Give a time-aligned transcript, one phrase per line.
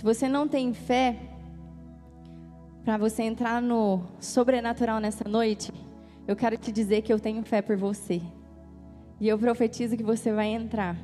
[0.00, 1.14] Se você não tem fé
[2.86, 5.70] para você entrar no sobrenatural nessa noite,
[6.26, 8.22] eu quero te dizer que eu tenho fé por você.
[9.20, 10.96] E eu profetizo que você vai entrar.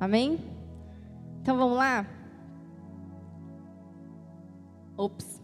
[0.00, 0.38] Amém?
[1.42, 2.06] Então vamos lá?
[4.96, 5.42] Ops.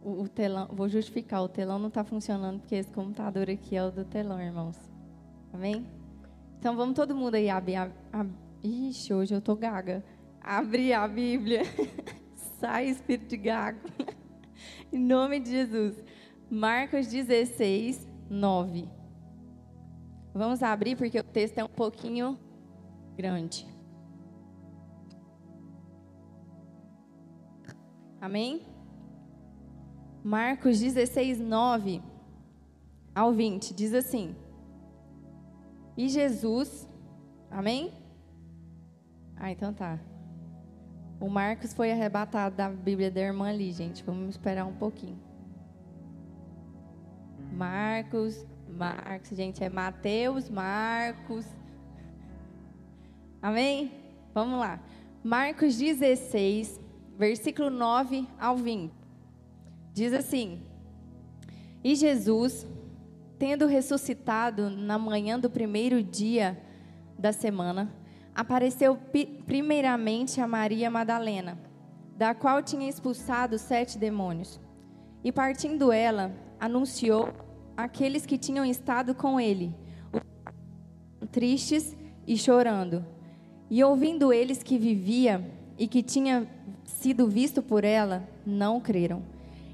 [0.00, 3.82] O, o telão, vou justificar, o telão não está funcionando porque esse computador aqui é
[3.82, 4.78] o do telão, irmãos.
[5.52, 5.84] Amém?
[6.60, 7.74] Então vamos todo mundo aí abrir.
[7.74, 8.24] A, a,
[8.62, 10.04] ixi, hoje eu tô gaga.
[10.40, 11.62] Abrir a Bíblia.
[12.58, 13.80] Sai, espírito de gago.
[14.92, 16.02] em nome de Jesus.
[16.50, 18.88] Marcos 16, 9.
[20.34, 22.38] Vamos abrir porque o texto é um pouquinho
[23.16, 23.66] grande.
[28.20, 28.62] Amém?
[30.22, 32.02] Marcos 16, 9
[33.14, 34.36] ao 20 diz assim:
[35.96, 36.88] E Jesus,
[37.50, 37.92] amém?
[39.36, 39.98] Ah, então tá.
[41.20, 44.02] O Marcos foi arrebatado da Bíblia da irmã ali, gente.
[44.02, 45.20] Vamos esperar um pouquinho.
[47.52, 51.44] Marcos, Marcos, gente, é Mateus, Marcos.
[53.42, 53.92] Amém?
[54.32, 54.80] Vamos lá.
[55.22, 56.80] Marcos 16,
[57.18, 58.90] versículo 9 ao 20.
[59.92, 60.62] Diz assim:
[61.84, 62.66] E Jesus,
[63.38, 66.58] tendo ressuscitado na manhã do primeiro dia
[67.18, 67.92] da semana,
[68.40, 68.98] apareceu
[69.46, 71.58] primeiramente a Maria Madalena,
[72.16, 74.58] da qual tinha expulsado sete demônios.
[75.22, 77.28] E partindo ela, anunciou
[77.76, 79.74] aqueles que tinham estado com ele,
[81.30, 81.94] tristes
[82.26, 83.04] e chorando.
[83.68, 85.46] E ouvindo eles que vivia
[85.78, 86.48] e que tinha
[86.86, 89.22] sido visto por ela, não creram.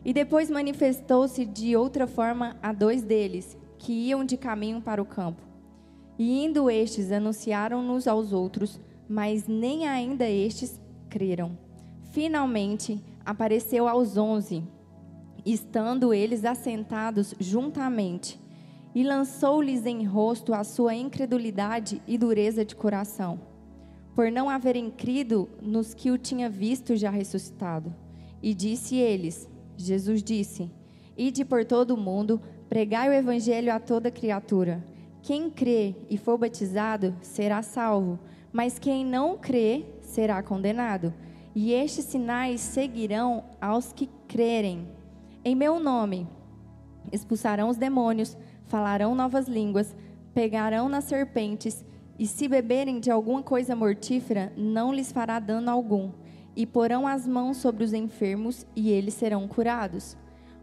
[0.05, 5.06] E depois manifestou-se de outra forma a dois deles, que iam de caminho para o
[5.06, 5.45] campo.
[6.19, 11.59] E indo estes, anunciaram-nos aos outros, mas nem ainda estes creram.
[12.12, 14.64] Finalmente, apareceu aos onze,
[15.44, 18.41] estando eles assentados juntamente,
[18.94, 23.38] e lançou-lhes em rosto a sua incredulidade e dureza de coração,
[24.15, 27.94] por não haverem crido nos que o tinha visto já ressuscitado.
[28.43, 30.71] E disse eles: Jesus disse:
[31.15, 32.41] Ide por todo o mundo,
[32.71, 34.82] pregai o evangelho a toda criatura.
[35.26, 38.16] Quem crê e for batizado será salvo,
[38.53, 41.12] mas quem não crê será condenado.
[41.53, 44.87] E estes sinais seguirão aos que crerem.
[45.44, 46.28] Em meu nome
[47.10, 48.37] expulsarão os demônios,
[48.69, 49.97] falarão novas línguas,
[50.32, 51.84] pegarão nas serpentes,
[52.16, 56.12] e se beberem de alguma coisa mortífera, não lhes fará dano algum.
[56.54, 60.16] E porão as mãos sobre os enfermos, e eles serão curados.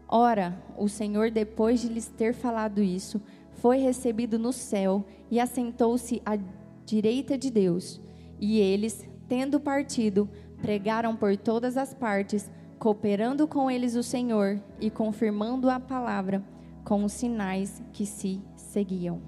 [0.08, 3.20] Ora, o Senhor, depois de lhes ter falado isso,
[3.64, 6.38] foi recebido no céu e assentou-se à
[6.84, 7.98] direita de Deus.
[8.38, 10.28] E eles, tendo partido,
[10.60, 16.44] pregaram por todas as partes, cooperando com eles o Senhor e confirmando a palavra
[16.84, 19.22] com os sinais que se seguiam.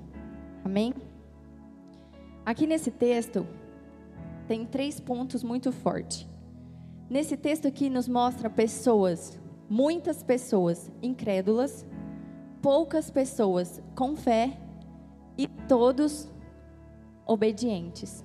[0.62, 0.92] Amém?
[2.44, 3.47] Aqui nesse texto
[4.47, 6.28] tem três pontos muito fortes.
[7.08, 11.86] Nesse texto aqui nos mostra pessoas, muitas pessoas incrédulas,
[12.62, 14.56] poucas pessoas com fé
[15.36, 16.28] e todos
[17.26, 18.24] obedientes.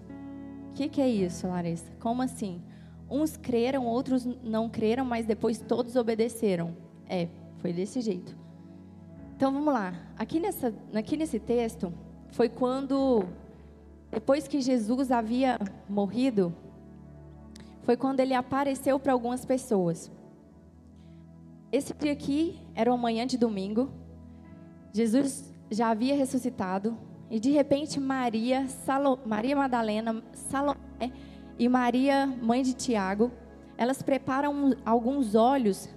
[0.69, 1.91] O que, que é isso, Larissa?
[1.99, 2.61] Como assim?
[3.09, 6.75] Uns creram, outros não creram, mas depois todos obedeceram.
[7.09, 7.27] É,
[7.57, 8.35] foi desse jeito.
[9.35, 9.93] Então vamos lá.
[10.17, 11.91] Aqui, nessa, aqui nesse texto,
[12.29, 13.25] foi quando,
[14.09, 15.59] depois que Jesus havia
[15.89, 16.53] morrido,
[17.83, 20.11] foi quando ele apareceu para algumas pessoas.
[21.71, 23.89] Esse dia aqui era uma manhã de domingo.
[24.93, 26.97] Jesus já havia ressuscitado
[27.29, 31.11] e de repente Maria, Salo, Maria Madalena, Salomé
[31.57, 33.31] e Maria, mãe de Tiago,
[33.77, 35.89] elas preparam alguns olhos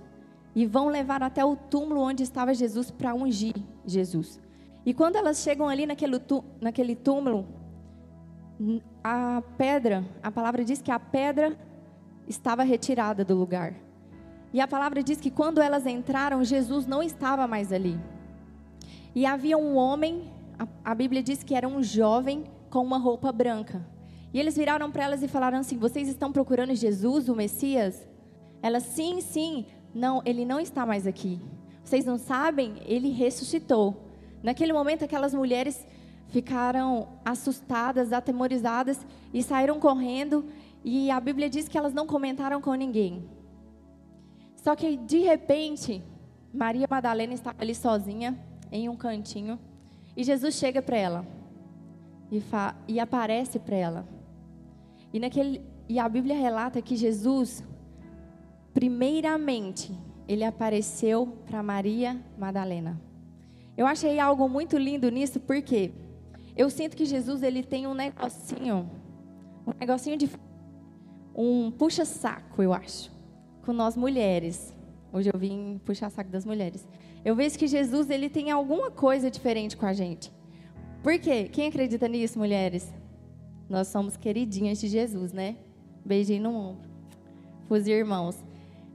[0.55, 4.41] e vão levar até o túmulo onde estava Jesus para ungir Jesus.
[4.87, 7.47] E quando elas chegam ali naquele, túmulo,
[9.03, 11.59] a pedra, a palavra diz que a pedra
[12.29, 13.75] estava retirada do lugar.
[14.53, 17.99] E a palavra diz que quando elas entraram, Jesus não estava mais ali.
[19.15, 23.31] E havia um homem, a, a Bíblia diz que era um jovem com uma roupa
[23.31, 23.87] branca.
[24.33, 28.07] E eles viraram para elas e falaram assim: Vocês estão procurando Jesus, o Messias?
[28.61, 29.67] Elas, sim, sim.
[29.95, 31.41] Não, ele não está mais aqui.
[31.85, 32.75] Vocês não sabem?
[32.85, 34.11] Ele ressuscitou.
[34.43, 35.87] Naquele momento, aquelas mulheres
[36.29, 40.45] ficaram assustadas, atemorizadas e saíram correndo.
[40.83, 43.29] E a Bíblia diz que elas não comentaram com ninguém.
[44.57, 46.03] Só que de repente,
[46.53, 48.37] Maria Madalena estava ali sozinha
[48.75, 49.59] em um cantinho.
[50.17, 51.27] E Jesus chega para ela
[52.31, 52.43] e,
[52.89, 54.09] e aparece para ela.
[55.13, 57.65] E naquele, e a Bíblia relata que Jesus,
[58.75, 63.01] primeiramente, ele apareceu para Maria Madalena.
[63.77, 65.93] Eu achei algo muito lindo nisso, porque
[66.57, 68.91] eu sinto que Jesus ele tem um negocinho,
[69.67, 70.29] um negocinho de
[71.35, 73.13] um puxa-saco, eu acho,
[73.65, 74.75] com nós mulheres.
[75.13, 76.89] Hoje eu vim puxar saco das mulheres.
[77.25, 80.31] Eu vejo que Jesus ele tem alguma coisa diferente com a gente.
[81.03, 81.49] Por quê?
[81.51, 82.93] Quem acredita nisso, mulheres?
[83.69, 85.57] Nós somos queridinhas de Jesus, né?
[86.05, 86.91] Beijinho no ombro.
[87.69, 88.45] Os irmãos.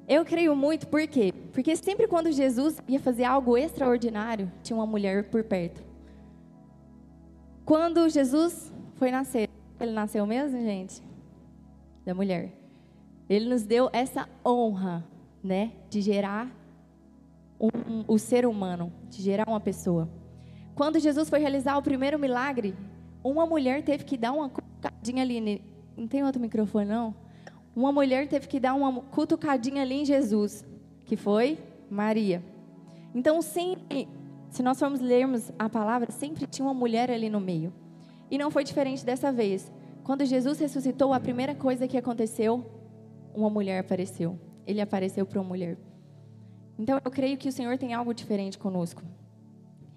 [0.08, 1.34] Eu creio muito, por quê?
[1.54, 5.84] Porque sempre quando Jesus ia fazer algo extraordinário, tinha uma mulher por perto.
[7.66, 9.50] Quando Jesus foi nascer,
[9.80, 11.02] ele nasceu mesmo, gente?
[12.06, 12.52] Da mulher.
[13.28, 15.04] Ele nos deu essa honra,
[15.44, 16.58] né, de gerar
[17.59, 20.09] um, o ser humano, de gerar uma pessoa.
[20.75, 22.75] Quando Jesus foi realizar o primeiro milagre,
[23.23, 25.61] uma mulher teve que dar uma cutucadinha ali.
[25.97, 27.13] Não tem outro microfone, não?
[27.75, 30.65] Uma mulher teve que dar uma cutucadinha ali em Jesus,
[31.06, 31.57] que foi
[31.89, 32.44] Maria.
[33.13, 34.07] Então, sempre
[34.50, 37.73] se nós formos lermos a palavra, sempre tinha uma mulher ali no meio.
[38.31, 39.71] E não foi diferente dessa vez.
[40.03, 42.65] Quando Jesus ressuscitou, a primeira coisa que aconteceu,
[43.33, 44.39] uma mulher apareceu.
[44.65, 45.77] Ele apareceu para uma mulher.
[46.80, 49.04] Então eu creio que o Senhor tem algo diferente conosco.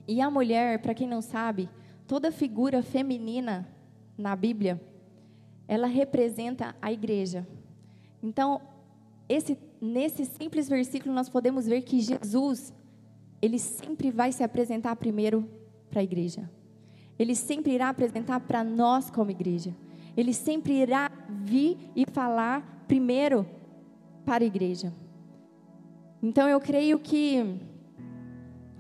[0.09, 1.69] E a mulher, para quem não sabe,
[2.09, 3.69] toda figura feminina
[4.19, 4.81] na Bíblia,
[5.69, 7.47] ela representa a igreja.
[8.21, 8.61] Então,
[9.29, 12.75] esse, nesse simples versículo, nós podemos ver que Jesus
[13.41, 15.49] ele sempre vai se apresentar primeiro
[15.89, 16.49] para a igreja.
[17.19, 19.75] Ele sempre irá apresentar para nós como igreja.
[20.17, 23.47] Ele sempre irá vir e falar primeiro
[24.25, 24.93] para a igreja.
[26.23, 27.59] Então eu creio que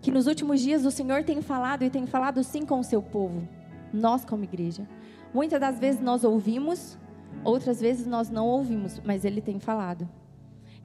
[0.00, 3.00] que nos últimos dias o Senhor tem falado e tem falado sim com o seu
[3.00, 3.46] povo,
[3.92, 4.86] nós como igreja.
[5.32, 6.98] Muitas das vezes nós ouvimos,
[7.44, 10.08] outras vezes nós não ouvimos, mas ele tem falado.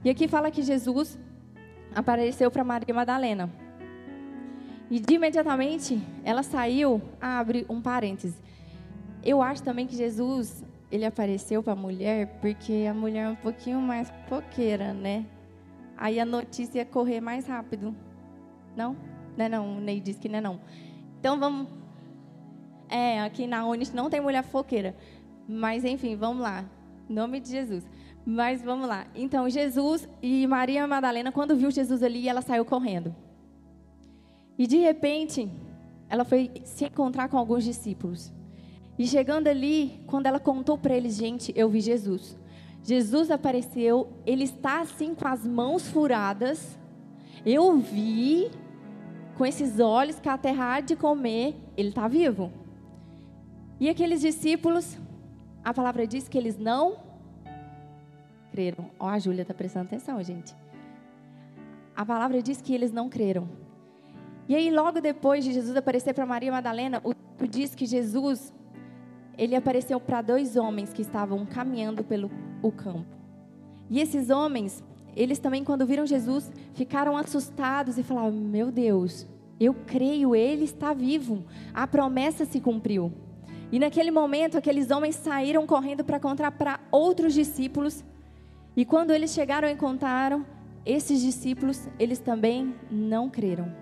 [0.05, 1.19] E aqui fala que Jesus
[1.95, 3.49] apareceu para Maria Madalena.
[4.89, 8.37] E de imediatamente ela saiu, abre um parêntese.
[9.23, 13.35] Eu acho também que Jesus, ele apareceu para a mulher porque a mulher é um
[13.35, 15.25] pouquinho mais foqueira, né?
[15.97, 17.95] Aí a notícia ia correr mais rápido.
[18.75, 18.95] Não?
[19.35, 20.59] Não é não, o Ney disse que não é não.
[21.19, 21.67] Então vamos...
[22.89, 24.95] É, aqui na Unis não tem mulher foqueira.
[25.47, 26.63] Mas enfim, vamos lá.
[27.09, 27.85] Em nome de Jesus.
[28.29, 29.07] Mas vamos lá.
[29.15, 33.15] Então, Jesus e Maria Madalena, quando viu Jesus ali, ela saiu correndo.
[34.57, 35.49] E de repente,
[36.09, 38.33] ela foi se encontrar com alguns discípulos.
[38.99, 42.37] E chegando ali, quando ela contou para eles, gente, eu vi Jesus.
[42.87, 46.79] Jesus apareceu, ele está assim com as mãos furadas.
[47.45, 48.49] Eu vi
[49.37, 52.49] com esses olhos que a terra há de comer, ele está vivo.
[53.77, 54.97] E aqueles discípulos,
[55.65, 56.95] a palavra diz que eles não
[58.53, 58.89] creram.
[58.97, 60.55] Ó, oh, a Júlia está prestando atenção, gente.
[61.93, 63.49] A palavra diz que eles não creram.
[64.47, 67.13] E aí, logo depois de Jesus aparecer para Maria Madalena, o
[67.45, 68.53] diz que Jesus,
[69.37, 72.31] ele apareceu para dois homens que estavam caminhando pelo
[72.61, 73.05] o campo.
[73.89, 74.83] E esses homens,
[75.15, 79.27] eles também, quando viram Jesus, ficaram assustados e falaram: Meu Deus,
[79.59, 83.11] eu creio, ele está vivo, a promessa se cumpriu.
[83.71, 88.03] E naquele momento, aqueles homens saíram correndo para contar para outros discípulos.
[88.75, 90.45] E quando eles chegaram e contaram,
[90.85, 93.73] esses discípulos, eles também não creram.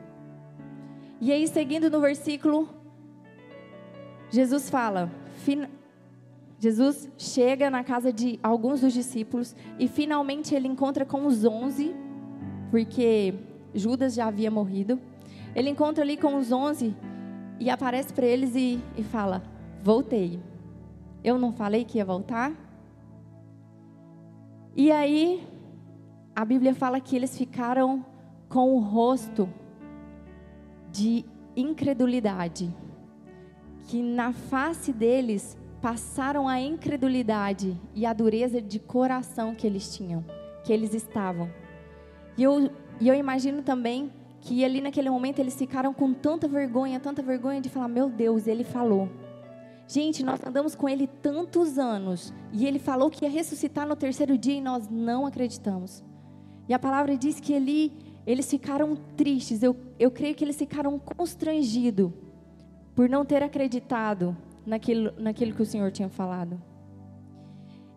[1.22, 2.68] E aí, seguindo no versículo,
[4.30, 5.12] Jesus fala:
[6.60, 11.96] Jesus chega na casa de alguns dos discípulos e finalmente ele encontra com os onze,
[12.72, 13.34] porque
[13.74, 15.00] Judas já havia morrido.
[15.54, 16.96] Ele encontra ali com os onze
[17.60, 19.44] e aparece para eles e, e fala:
[19.84, 20.40] Voltei.
[21.24, 22.54] Eu não falei que ia voltar?
[24.76, 25.42] E aí,
[26.36, 28.06] a Bíblia fala que eles ficaram
[28.50, 29.50] com o rosto
[30.92, 31.26] de
[31.56, 32.74] incredulidade,
[33.86, 40.26] que na face deles passaram a incredulidade e a dureza de coração que eles tinham,
[40.64, 41.50] que eles estavam.
[42.38, 44.12] E eu, e eu imagino também
[44.42, 48.48] que ali naquele momento eles ficaram com tanta vergonha, tanta vergonha de falar: Meu Deus,
[48.48, 49.10] ele falou.
[49.88, 54.36] Gente, nós andamos com ele tantos anos e ele falou que ia ressuscitar no terceiro
[54.36, 56.04] dia e nós não acreditamos.
[56.68, 57.94] E a palavra diz que ele
[58.26, 62.12] eles ficaram tristes, eu, eu creio que eles ficaram constrangidos
[62.96, 64.36] por não ter acreditado
[64.66, 66.60] naquilo, naquilo que o Senhor tinha falado.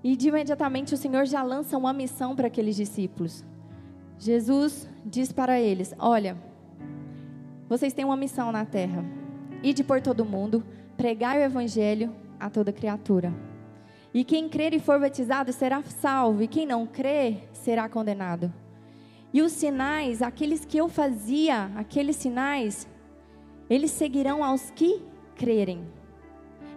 [0.03, 3.45] E de imediatamente o Senhor já lança uma missão para aqueles discípulos.
[4.19, 6.37] Jesus diz para eles: Olha,
[7.69, 9.05] vocês têm uma missão na terra.
[9.63, 10.65] Ide por todo mundo,
[10.97, 13.33] pregai o evangelho a toda criatura.
[14.13, 18.53] E quem crer e for batizado será salvo, e quem não crer será condenado.
[19.33, 22.89] E os sinais, aqueles que eu fazia, aqueles sinais,
[23.69, 25.03] eles seguirão aos que
[25.37, 25.83] crerem.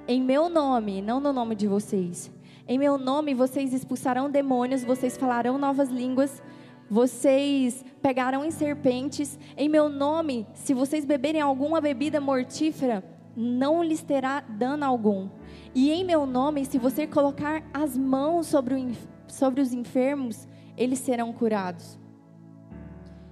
[0.08, 2.32] Em meu nome, não no nome de vocês.
[2.68, 6.42] Em meu nome vocês expulsarão demônios, vocês falarão novas línguas,
[6.90, 9.40] vocês pegarão em serpentes.
[9.56, 13.04] Em meu nome, se vocês beberem alguma bebida mortífera,
[13.36, 15.30] não lhes terá dano algum.
[15.74, 18.92] E em meu nome, se você colocar as mãos sobre, o,
[19.28, 22.01] sobre os enfermos, eles serão curados.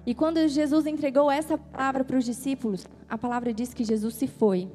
[0.05, 4.27] E quando Jesus entregou essa palavra para os discípulos, a palavra diz que Jesus se
[4.27, 4.69] foi.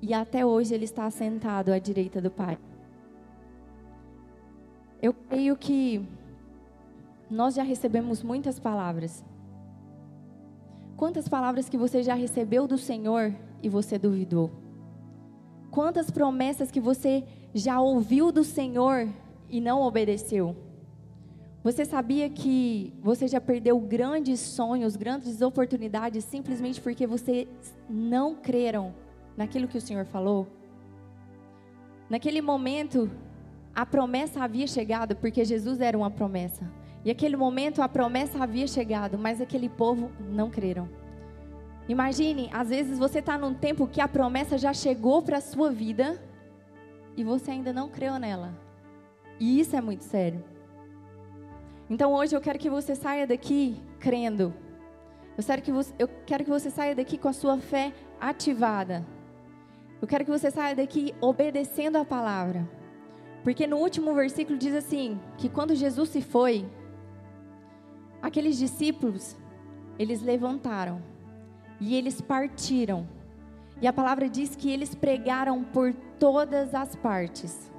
[0.00, 2.58] E até hoje ele está sentado à direita do Pai.
[5.00, 6.06] Eu creio que
[7.30, 9.24] nós já recebemos muitas palavras.
[10.96, 14.50] Quantas palavras que você já recebeu do Senhor e você duvidou?
[15.70, 19.08] Quantas promessas que você já ouviu do Senhor
[19.48, 20.54] e não obedeceu?
[21.62, 27.46] Você sabia que você já perdeu grandes sonhos, grandes oportunidades simplesmente porque vocês
[27.88, 28.92] não creram
[29.36, 30.48] naquilo que o Senhor falou?
[32.10, 33.08] Naquele momento,
[33.72, 36.68] a promessa havia chegado porque Jesus era uma promessa.
[37.04, 40.88] E aquele momento a promessa havia chegado, mas aquele povo não creram.
[41.88, 45.70] Imagine, às vezes você está num tempo que a promessa já chegou para a sua
[45.70, 46.20] vida
[47.16, 48.52] e você ainda não creu nela.
[49.38, 50.51] E isso é muito sério.
[51.92, 54.54] Então hoje eu quero que você saia daqui crendo.
[55.36, 59.06] Eu quero que você, eu quero que você saia daqui com a sua fé ativada.
[60.00, 62.66] Eu quero que você saia daqui obedecendo a palavra.
[63.44, 66.64] Porque no último versículo diz assim: que quando Jesus se foi,
[68.22, 69.36] aqueles discípulos,
[69.98, 71.02] eles levantaram
[71.78, 73.06] e eles partiram.
[73.82, 77.70] E a palavra diz que eles pregaram por todas as partes.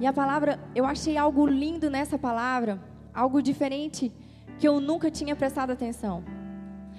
[0.00, 4.12] E a palavra, eu achei algo lindo nessa palavra, algo diferente
[4.58, 6.22] que eu nunca tinha prestado atenção.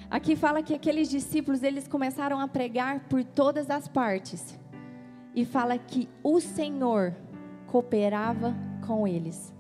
[0.10, 4.60] Aqui fala que aqueles discípulos, eles começaram a pregar por todas as partes.
[5.34, 7.16] E fala que o Senhor
[7.66, 8.56] cooperava
[8.86, 9.54] com eles.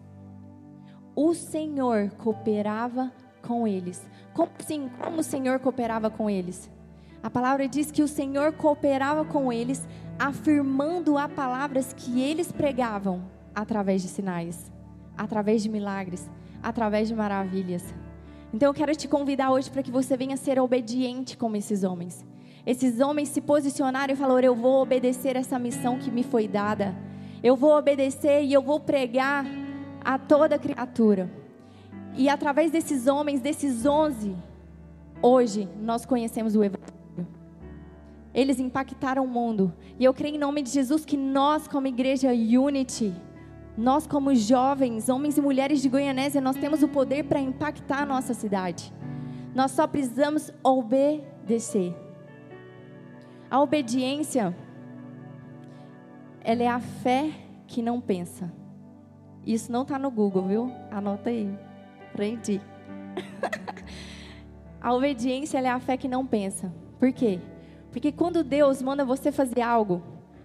[1.15, 4.05] O Senhor cooperava com eles.
[4.33, 4.89] Como assim?
[5.01, 6.69] Como o Senhor cooperava com eles?
[7.23, 9.87] A palavra diz que o Senhor cooperava com eles,
[10.19, 13.23] afirmando a palavras que eles pregavam
[13.55, 14.71] através de sinais,
[15.17, 16.29] através de milagres,
[16.63, 17.83] através de maravilhas.
[18.53, 22.25] Então eu quero te convidar hoje para que você venha ser obediente como esses homens.
[22.65, 26.95] Esses homens se posicionaram e falaram: Eu vou obedecer essa missão que me foi dada.
[27.43, 29.45] Eu vou obedecer e eu vou pregar
[30.03, 31.29] a toda criatura.
[32.15, 34.35] E através desses homens, desses onze,
[35.21, 36.93] hoje nós conhecemos o Evangelho.
[38.33, 39.73] Eles impactaram o mundo.
[39.99, 43.13] E eu creio em nome de Jesus que nós, como igreja Unity,
[43.77, 48.05] nós, como jovens, homens e mulheres de Goianésia, nós temos o poder para impactar a
[48.05, 48.93] nossa cidade.
[49.55, 51.95] Nós só precisamos obedecer.
[53.49, 54.55] A obediência,
[56.41, 57.31] ela é a fé
[57.65, 58.51] que não pensa.
[59.45, 60.71] Isso não está no Google, viu?
[60.91, 61.49] Anota aí.
[62.11, 62.61] Aprendi.
[64.79, 66.73] a obediência é a fé que não pensa.
[66.99, 67.39] Por quê?
[67.91, 70.01] Porque quando Deus manda você fazer algo,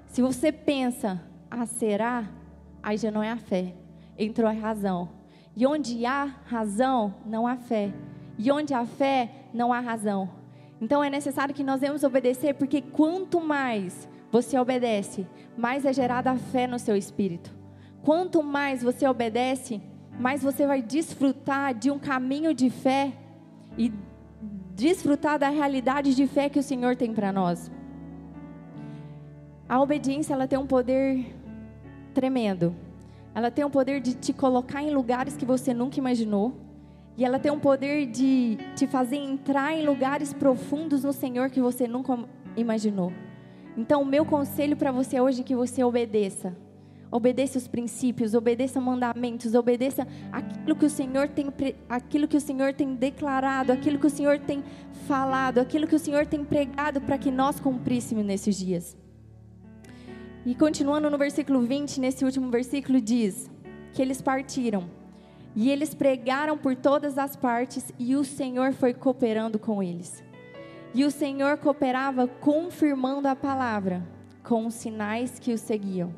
[0.07, 2.38] se você pensa, ah, será?
[2.89, 3.75] Aí já não é a fé.
[4.19, 5.11] Entrou a razão.
[5.55, 7.93] E onde há razão, não há fé.
[8.39, 10.31] E onde há fé, não há razão.
[10.81, 16.31] Então é necessário que nós devemos obedecer, porque quanto mais você obedece, mais é gerada
[16.31, 17.55] a fé no seu espírito.
[18.03, 19.83] Quanto mais você obedece,
[20.19, 23.13] mais você vai desfrutar de um caminho de fé
[23.77, 23.93] e
[24.75, 27.71] desfrutar da realidade de fé que o Senhor tem para nós.
[29.69, 31.38] A obediência ela tem um poder
[32.19, 32.75] tremendo.
[33.33, 36.53] Ela tem o poder de te colocar em lugares que você nunca imaginou.
[37.17, 41.61] E ela tem o poder de te fazer entrar em lugares profundos no Senhor que
[41.61, 42.19] você nunca
[42.57, 43.13] imaginou.
[43.77, 46.57] Então, o meu conselho para você hoje é que você obedeça.
[47.09, 51.47] Obedeça os princípios, obedeça mandamentos, obedeça aquilo que o Senhor tem,
[51.89, 54.65] aquilo que o Senhor tem declarado, aquilo que o Senhor tem
[55.07, 58.97] falado, aquilo que o Senhor tem pregado para que nós cumpríssemos nesses dias.
[60.49, 63.51] E continuando no versículo 20, nesse último versículo diz
[63.93, 64.89] que eles partiram
[65.55, 70.25] e eles pregaram por todas as partes e o Senhor foi cooperando com eles.
[70.95, 74.03] E o Senhor cooperava confirmando a palavra
[74.43, 76.15] com os sinais que o seguiam.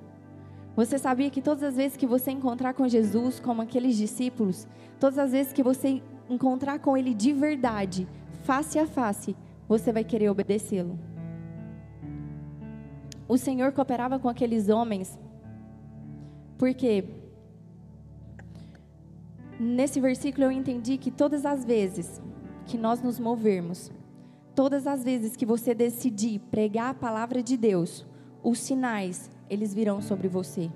[0.76, 4.64] Você sabia que todas as vezes que você encontrar com Jesus, como aqueles discípulos,
[5.00, 8.06] todas as vezes que você encontrar com Ele de verdade,
[8.44, 9.34] face a face,
[9.68, 11.09] você vai querer obedecê-lo.
[13.30, 15.16] O Senhor cooperava com aqueles homens
[16.58, 17.04] Porque
[19.56, 22.20] nesse versículo eu entendi que todas as vezes
[22.66, 23.92] que nós nos movermos,
[24.52, 28.04] todas as vezes que você decidir pregar a palavra de Deus,
[28.42, 30.68] os sinais, eles virão sobre você.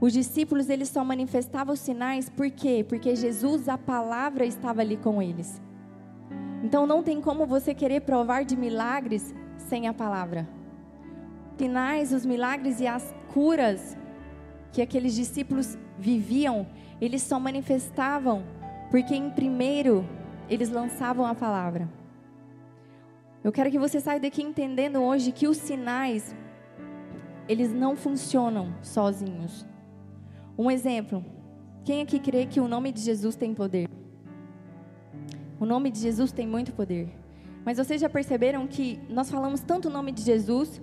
[0.00, 2.86] Os discípulos, eles só manifestavam os sinais por quê?
[2.88, 5.60] Porque Jesus, a palavra, estava ali com eles.
[6.64, 10.61] Então não tem como você querer provar de milagres sem a palavra.
[11.58, 13.96] Sinais, os milagres e as curas
[14.72, 16.66] que aqueles discípulos viviam,
[17.00, 18.42] eles só manifestavam
[18.90, 20.06] porque em primeiro
[20.48, 21.88] eles lançavam a palavra.
[23.42, 26.34] Eu quero que você saia daqui entendendo hoje que os sinais
[27.48, 29.66] eles não funcionam sozinhos.
[30.56, 31.24] Um exemplo:
[31.84, 33.88] quem aqui crê que o nome de Jesus tem poder?
[35.58, 37.08] O nome de Jesus tem muito poder.
[37.64, 40.80] Mas vocês já perceberam que nós falamos tanto o nome de Jesus,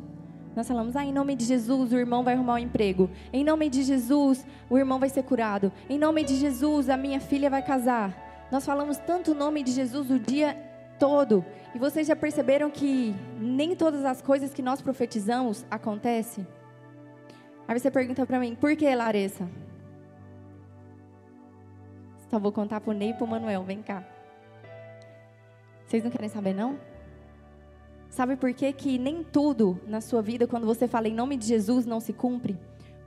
[0.56, 3.10] nós falamos, ah, em nome de Jesus o irmão vai arrumar um emprego.
[3.32, 5.72] Em nome de Jesus o irmão vai ser curado.
[5.90, 8.48] Em nome de Jesus a minha filha vai casar.
[8.52, 10.56] Nós falamos tanto o nome de Jesus o dia
[11.00, 11.46] todo.
[11.74, 16.46] E vocês já perceberam que nem todas as coisas que nós profetizamos acontecem?
[17.68, 19.48] Aí você pergunta para mim, por que, Larissa?
[22.30, 24.04] Só vou contar pro Ney e pro Manuel, vem cá.
[25.86, 26.89] Vocês não querem saber, não?
[28.10, 31.46] Sabe por que, que nem tudo na sua vida, quando você fala em nome de
[31.46, 32.58] Jesus, não se cumpre?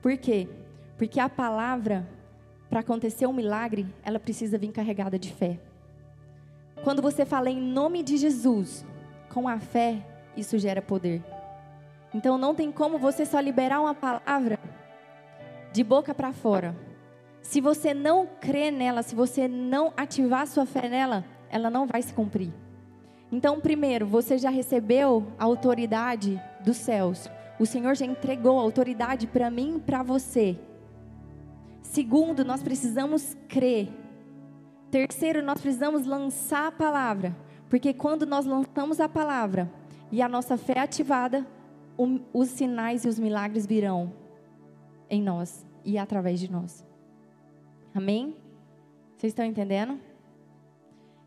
[0.01, 0.49] Por quê?
[0.97, 2.09] Porque a palavra,
[2.71, 5.59] para acontecer um milagre, ela precisa vir carregada de fé.
[6.85, 8.85] Quando você fala em nome de Jesus,
[9.29, 10.07] com a fé,
[10.37, 11.23] isso gera poder.
[12.15, 14.59] Então não tem como você só liberar uma palavra
[15.73, 16.77] de boca para fora.
[17.41, 22.03] Se você não crer nela, se você não ativar sua fé nela, ela não vai
[22.03, 22.53] se cumprir.
[23.33, 27.29] Então, primeiro, você já recebeu a autoridade dos céus.
[27.59, 30.57] O Senhor já entregou a autoridade para mim e para você.
[31.83, 33.89] Segundo, nós precisamos crer
[34.93, 37.35] Terceiro, nós precisamos lançar a palavra,
[37.71, 39.73] porque quando nós lançamos a palavra
[40.11, 41.47] e a nossa fé é ativada,
[42.31, 44.13] os sinais e os milagres virão
[45.09, 46.85] em nós e através de nós.
[47.95, 48.37] Amém?
[49.17, 49.99] Vocês estão entendendo?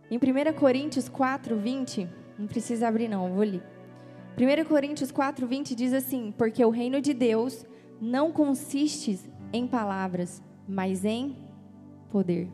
[0.10, 3.64] Em 1 Coríntios 4, 20, não precisa abrir não, vou ler.
[4.38, 7.66] 1 Coríntios 4, 20 diz assim: Porque o reino de Deus
[8.00, 9.20] não consiste
[9.52, 11.36] em palavras, mas em
[12.12, 12.50] poder.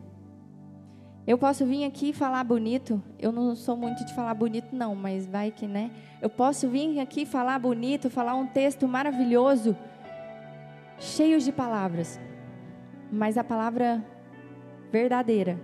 [1.27, 3.01] Eu posso vir aqui falar bonito.
[3.19, 5.91] Eu não sou muito de falar bonito, não, mas vai que, né?
[6.21, 9.75] Eu posso vir aqui falar bonito, falar um texto maravilhoso,
[10.99, 12.19] cheio de palavras.
[13.11, 14.03] Mas a palavra
[14.91, 15.59] verdadeira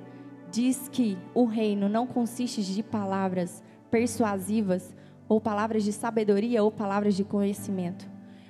[0.51, 4.95] diz que o reino não consiste de palavras persuasivas,
[5.29, 8.09] ou palavras de sabedoria, ou palavras de conhecimento.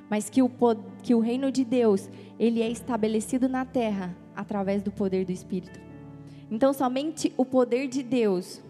[0.10, 0.50] Mas que o,
[1.02, 5.80] que o reino de Deus, ele é estabelecido na terra através do poder do Espírito.
[6.50, 8.62] Então, somente o poder de Deus,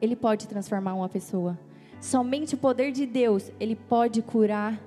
[0.00, 1.58] ele pode transformar uma pessoa.
[2.00, 4.78] Somente o poder de Deus, ele pode curar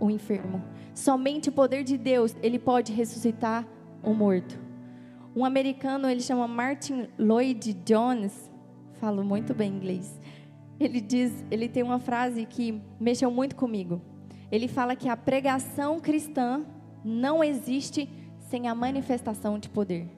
[0.00, 0.62] o enfermo.
[0.94, 3.66] Somente o poder de Deus, ele pode ressuscitar
[4.02, 4.65] o morto.
[5.36, 8.50] Um americano, ele chama Martin Lloyd Jones,
[8.94, 10.18] falo muito bem inglês.
[10.80, 14.00] Ele diz, ele tem uma frase que mexeu muito comigo.
[14.50, 16.64] Ele fala que a pregação cristã
[17.04, 18.08] não existe
[18.48, 20.08] sem a manifestação de poder.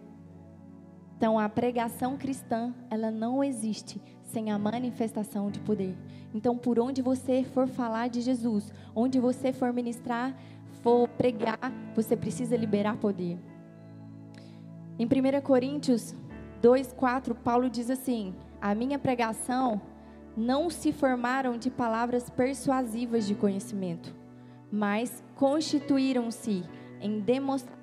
[1.16, 5.96] Então, a pregação cristã, ela não existe sem a manifestação de poder.
[6.32, 10.32] Então, por onde você for falar de Jesus, onde você for ministrar,
[10.80, 11.58] for pregar,
[11.92, 13.36] você precisa liberar poder.
[14.98, 16.12] Em 1 Coríntios
[16.60, 19.80] 2, 4, Paulo diz assim: A minha pregação
[20.36, 24.12] não se formaram de palavras persuasivas de conhecimento,
[24.72, 26.64] mas constituíram-se
[27.00, 27.78] em demonstração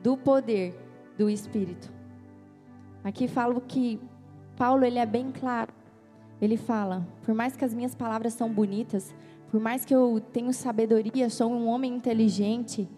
[0.00, 0.78] do poder
[1.18, 1.92] do Espírito.
[3.02, 4.00] Aqui falo que
[4.56, 5.72] Paulo ele é bem claro.
[6.40, 9.12] Ele fala: por mais que as minhas palavras são bonitas,
[9.50, 12.88] por mais que eu tenha sabedoria, sou um homem inteligente,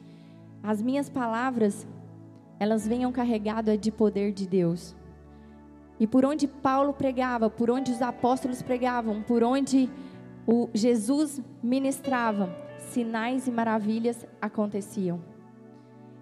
[0.62, 1.86] as minhas palavras
[2.60, 4.94] elas venham carregadas de poder de Deus.
[5.98, 9.88] E por onde Paulo pregava, por onde os apóstolos pregavam, por onde
[10.46, 15.20] o Jesus ministrava, sinais e maravilhas aconteciam.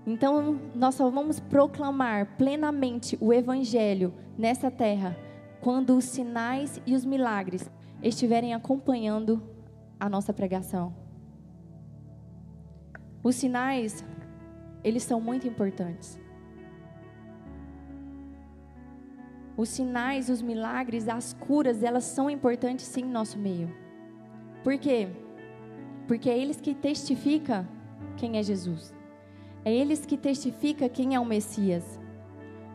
[0.06, 5.16] Então, nós só vamos proclamar plenamente o Evangelho nessa terra
[5.60, 7.68] quando os sinais e os milagres
[8.00, 9.42] estiverem acompanhando
[9.98, 10.94] a nossa pregação.
[13.22, 14.04] Os sinais,
[14.84, 16.18] eles são muito importantes.
[19.58, 23.68] Os sinais, os milagres, as curas, elas são importantes sim em nosso meio.
[24.62, 25.08] Por quê?
[26.06, 27.66] Porque é eles que testificam
[28.16, 28.94] quem é Jesus.
[29.64, 31.98] É eles que testificam quem é o Messias.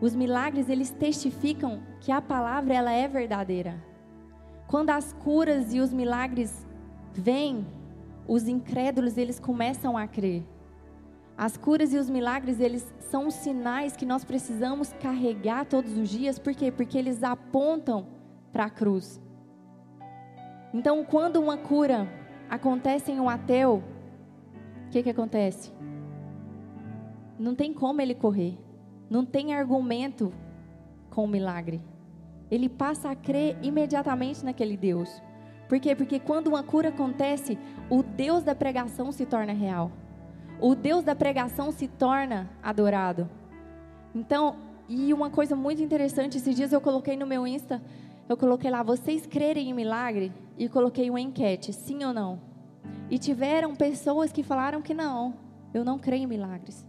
[0.01, 3.81] Os milagres, eles testificam que a palavra ela é verdadeira.
[4.67, 6.67] Quando as curas e os milagres
[7.13, 7.65] vêm,
[8.27, 10.43] os incrédulos eles começam a crer.
[11.43, 16.39] As curas e os milagres, eles são sinais que nós precisamos carregar todos os dias,
[16.39, 16.71] por quê?
[16.71, 18.07] Porque eles apontam
[18.53, 19.21] para a cruz.
[20.73, 22.07] Então, quando uma cura
[22.49, 23.83] acontece em um ateu,
[24.87, 25.73] o que, que acontece?
[27.37, 28.57] Não tem como ele correr.
[29.09, 30.31] Não tem argumento
[31.09, 31.81] com o milagre.
[32.49, 35.21] Ele passa a crer imediatamente naquele Deus.
[35.67, 35.93] Por quê?
[35.93, 39.91] Porque quando uma cura acontece, o Deus da pregação se torna real.
[40.63, 43.29] O Deus da pregação se torna adorado.
[44.15, 44.55] Então,
[44.87, 47.81] e uma coisa muito interessante, esses dias eu coloquei no meu Insta,
[48.29, 50.31] eu coloquei lá, vocês crerem em milagre?
[50.57, 52.39] E coloquei uma enquete, sim ou não?
[53.09, 55.33] E tiveram pessoas que falaram que não,
[55.73, 56.87] eu não creio em milagres.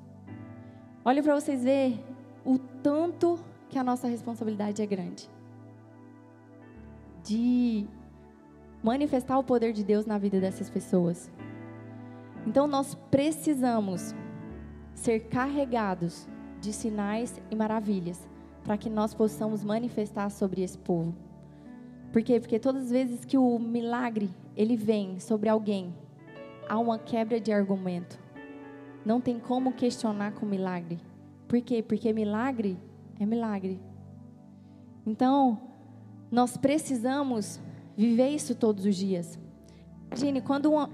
[1.05, 1.99] Olha para vocês verem
[2.47, 5.29] o tanto que a nossa responsabilidade é grande.
[7.25, 7.89] De
[8.85, 11.29] manifestar o poder de Deus na vida dessas pessoas.
[12.47, 14.15] Então nós precisamos
[14.95, 16.29] ser carregados
[16.61, 18.27] de sinais e maravilhas
[18.63, 21.15] para que nós possamos manifestar sobre esse povo.
[22.13, 22.41] Por quê?
[22.41, 25.95] Porque todas as vezes que o milagre ele vem sobre alguém,
[26.69, 28.19] há uma quebra de argumento.
[29.05, 30.99] Não tem como questionar com milagre.
[31.47, 31.83] Por quê?
[31.83, 32.79] Porque milagre
[33.19, 33.79] é milagre.
[35.07, 35.61] Então,
[36.31, 37.61] nós precisamos
[37.97, 39.39] viver isso todos os dias.
[40.07, 40.89] Imagine, quando uma,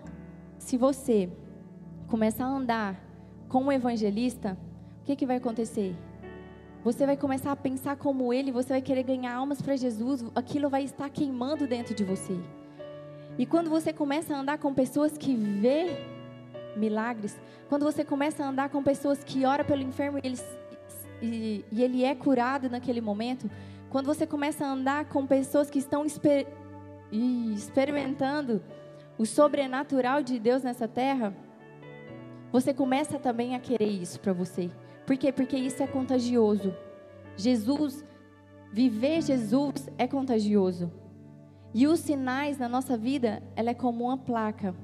[0.59, 1.31] se você
[2.11, 3.01] começar a andar
[3.49, 4.59] com evangelista,
[5.01, 5.95] o que, que vai acontecer?
[6.83, 10.69] Você vai começar a pensar como ele, você vai querer ganhar almas para Jesus, aquilo
[10.69, 12.37] vai estar queimando dentro de você.
[13.39, 15.87] E quando você começa a andar com pessoas que vê
[16.77, 20.45] milagres, quando você começa a andar com pessoas que oram pelo enfermo e, eles,
[21.23, 23.49] e, e ele é curado naquele momento,
[23.89, 26.47] quando você começa a andar com pessoas que estão exper,
[27.13, 28.61] experimentando
[29.17, 31.33] o sobrenatural de Deus nessa terra,
[32.53, 34.71] você começa também a querer isso para você.
[35.07, 35.33] Por quê?
[35.33, 36.75] Porque isso é contagioso.
[37.37, 38.05] Jesus,
[38.73, 40.91] viver Jesus é contagioso.
[41.73, 44.75] E os sinais na nossa vida, ela é como uma placa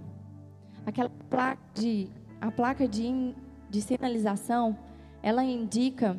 [0.86, 2.08] aquela placa de,
[2.40, 3.34] a placa de,
[3.68, 4.78] de sinalização,
[5.20, 6.18] ela indica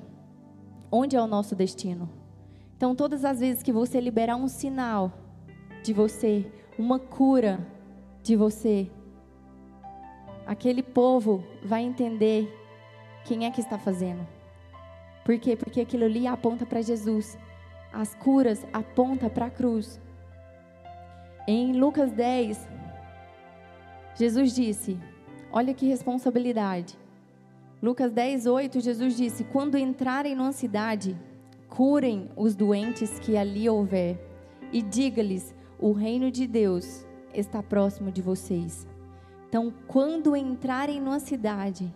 [0.91, 2.10] onde é o nosso destino.
[2.75, 5.13] Então, todas as vezes que você liberar um sinal
[5.81, 7.65] de você, uma cura
[8.21, 8.91] de você,
[10.47, 12.51] aquele povo vai entender
[13.25, 14.25] quem é que está fazendo.
[15.25, 15.57] Por quê?
[15.57, 17.38] Porque aquilo ali aponta para Jesus.
[17.91, 19.99] As curas apontam para a cruz.
[21.45, 22.67] Em Lucas 10,
[24.15, 24.97] Jesus disse:
[25.51, 26.97] Olha que responsabilidade.
[27.83, 31.17] Lucas 10, 8, Jesus disse: Quando entrarem numa cidade,
[31.67, 34.17] curem os doentes que ali houver,
[34.71, 38.88] e diga-lhes: O reino de Deus está próximo de vocês.
[39.47, 41.93] Então, quando entrarem numa cidade,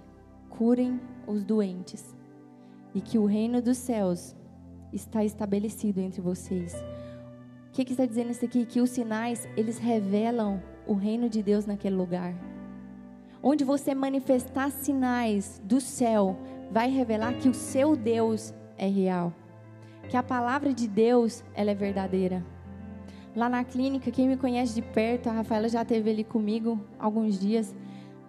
[0.50, 2.16] curem os doentes,
[2.94, 4.36] e que o reino dos céus
[4.92, 6.74] está estabelecido entre vocês.
[7.68, 8.66] O que, que está dizendo isso aqui?
[8.66, 12.36] Que os sinais, eles revelam o reino de Deus naquele lugar.
[13.42, 16.38] Onde você manifestar sinais do céu,
[16.70, 19.34] vai revelar que o seu Deus é real.
[20.10, 22.46] Que a palavra de Deus, ela é verdadeira.
[23.36, 27.40] Lá na clínica, quem me conhece de perto, a Rafaela já esteve ali comigo alguns
[27.40, 27.74] dias.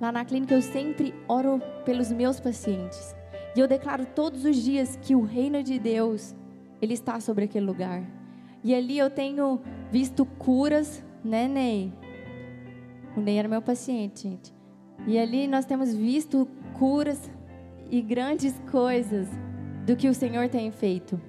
[0.00, 3.14] Lá na clínica eu sempre oro pelos meus pacientes.
[3.56, 6.34] E eu declaro todos os dias que o reino de Deus,
[6.80, 8.02] ele está sobre aquele lugar.
[8.62, 9.60] E ali eu tenho
[9.90, 11.92] visto curas, né, Ney?
[13.16, 14.54] O Ney era meu paciente, gente.
[15.06, 17.28] E ali nós temos visto curas
[17.90, 19.28] e grandes coisas
[19.84, 21.20] do que o Senhor tem feito.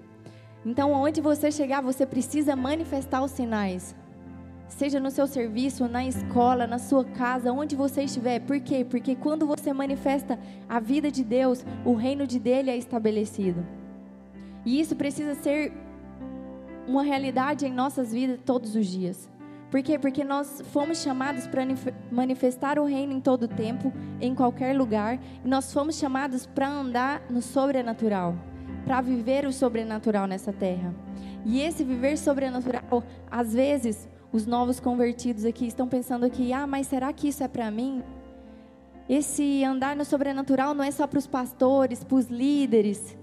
[0.66, 3.96] Então, onde você chegar, você precisa manifestar os sinais.
[4.68, 8.40] Seja no seu serviço, na escola, na sua casa, onde você estiver.
[8.40, 8.84] Por quê?
[8.84, 13.66] Porque quando você manifesta a vida de Deus, o reino de dele é estabelecido.
[14.66, 15.74] E isso precisa ser
[16.88, 19.30] uma realidade em nossas vidas todos os dias.
[19.70, 19.98] Por quê?
[19.98, 21.64] Porque nós fomos chamados para
[22.12, 27.22] manifestar o reino em todo tempo, em qualquer lugar, e nós fomos chamados para andar
[27.30, 28.36] no sobrenatural,
[28.86, 30.94] para viver o sobrenatural nessa terra.
[31.46, 36.88] E esse viver sobrenatural, às vezes, os novos convertidos aqui estão pensando aqui: "Ah, mas
[36.88, 38.04] será que isso é para mim?"
[39.08, 43.18] Esse andar no sobrenatural não é só para os pastores, para os líderes.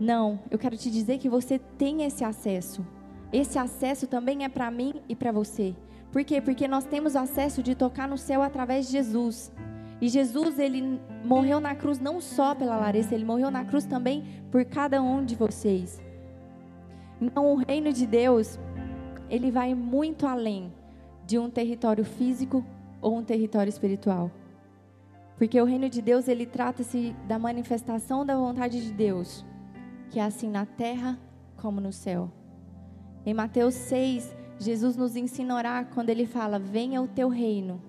[0.00, 2.84] Não, eu quero te dizer que você tem esse acesso.
[3.32, 5.74] Esse acesso também é para mim e para você.
[6.10, 6.40] Por quê?
[6.40, 9.52] Porque nós temos acesso de tocar no céu através de Jesus.
[10.04, 14.22] E Jesus, ele morreu na cruz não só pela Larissa, ele morreu na cruz também
[14.50, 15.98] por cada um de vocês.
[17.18, 18.60] Então, o reino de Deus,
[19.30, 20.70] ele vai muito além
[21.26, 22.62] de um território físico
[23.00, 24.30] ou um território espiritual.
[25.38, 29.42] Porque o reino de Deus, ele trata-se da manifestação da vontade de Deus,
[30.10, 31.18] que é assim na terra
[31.56, 32.30] como no céu.
[33.24, 37.80] Em Mateus 6, Jesus nos ensina a orar quando ele fala: Venha o teu reino,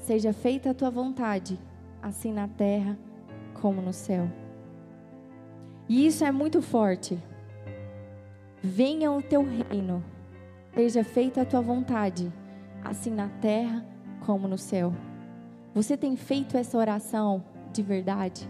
[0.00, 1.58] seja feita a tua vontade,
[2.02, 2.98] assim na terra
[3.54, 4.28] como no céu.
[5.88, 7.18] E isso é muito forte.
[8.62, 10.02] Venha o teu reino,
[10.74, 12.32] seja feita a tua vontade,
[12.84, 13.84] assim na terra
[14.24, 14.92] como no céu.
[15.74, 18.48] Você tem feito essa oração de verdade?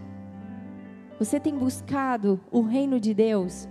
[1.19, 3.69] Você tem buscado o reino de Deus?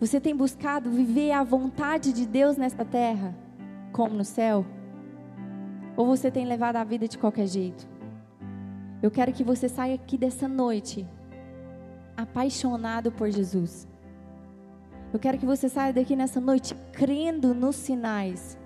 [0.00, 3.36] Você tem buscado viver a vontade de Deus nesta terra,
[3.92, 4.66] como no céu?
[5.96, 7.86] Ou você tem levado a vida de qualquer jeito?
[9.02, 11.06] Eu quero que você saia aqui dessa noite
[12.16, 13.88] apaixonado por Jesus.
[15.12, 18.58] Eu quero que você saia daqui nessa noite crendo nos sinais,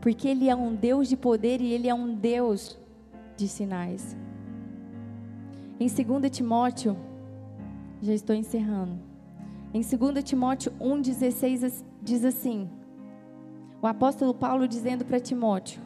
[0.00, 2.78] porque Ele é um Deus de poder e Ele é um Deus
[3.36, 4.16] de sinais.
[5.78, 6.96] Em 2 Timóteo,
[8.00, 8.98] já estou encerrando.
[9.74, 12.70] Em 2 Timóteo 1,16 diz assim:
[13.80, 15.80] o apóstolo Paulo dizendo para Timóteo: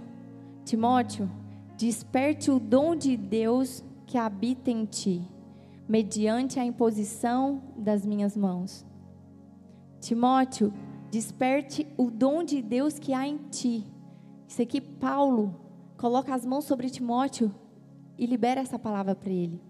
[0.65, 1.31] Timóteo,
[1.77, 5.23] desperte o dom de Deus que habita em ti,
[5.89, 8.87] mediante a imposição das minhas mãos.
[10.01, 10.73] Timóteo,
[11.11, 13.85] desperte o dom de Deus que há em ti.
[14.47, 15.61] Isso aqui, Paulo
[15.97, 17.55] coloca as mãos sobre Timóteo
[18.19, 19.61] e libera essa palavra para ele.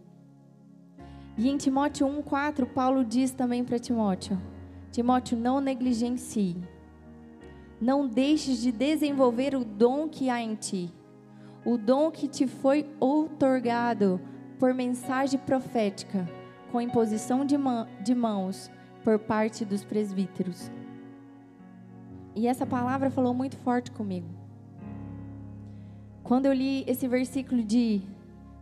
[1.36, 4.40] E em Timóteo 1,4, Paulo diz também para Timóteo:
[4.90, 6.56] Timóteo, não negligencie.
[7.82, 10.88] Não deixes de desenvolver o dom que há em ti.
[11.64, 14.20] O dom que te foi outorgado
[14.56, 16.28] por mensagem profética,
[16.70, 17.56] com imposição de,
[18.04, 18.70] de mãos
[19.02, 20.70] por parte dos presbíteros.
[22.36, 24.28] E essa palavra falou muito forte comigo.
[26.22, 28.00] Quando eu li esse versículo de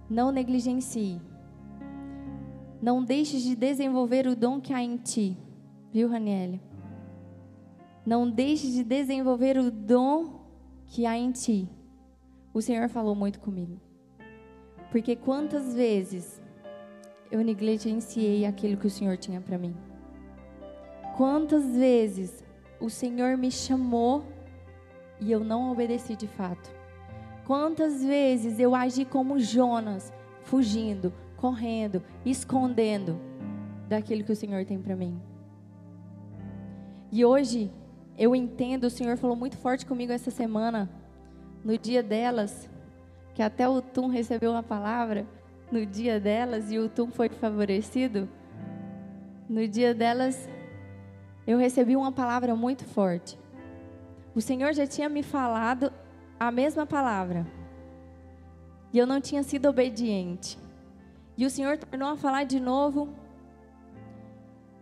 [0.08, 1.20] não negligencie,
[2.80, 5.36] não deixes de desenvolver o dom que há em ti.
[5.92, 6.69] Viu, Raniele?
[8.04, 10.40] Não deixes de desenvolver o dom
[10.86, 11.68] que há em ti.
[12.52, 13.80] O Senhor falou muito comigo.
[14.90, 16.42] Porque quantas vezes
[17.30, 19.76] eu negligenciei aquilo que o Senhor tinha para mim?
[21.16, 22.42] Quantas vezes
[22.80, 24.24] o Senhor me chamou
[25.20, 26.70] e eu não obedeci de fato?
[27.46, 33.20] Quantas vezes eu agi como Jonas, fugindo, correndo, escondendo
[33.88, 35.20] daquilo que o Senhor tem para mim.
[37.12, 37.70] E hoje
[38.20, 40.90] eu entendo, o Senhor falou muito forte comigo essa semana,
[41.64, 42.68] no dia delas,
[43.34, 45.26] que até o Tum recebeu uma palavra
[45.72, 48.28] no dia delas e o Tum foi favorecido.
[49.48, 50.46] No dia delas,
[51.46, 53.38] eu recebi uma palavra muito forte.
[54.34, 55.90] O Senhor já tinha me falado
[56.38, 57.46] a mesma palavra.
[58.92, 60.58] E eu não tinha sido obediente.
[61.38, 63.08] E o Senhor tornou a falar de novo.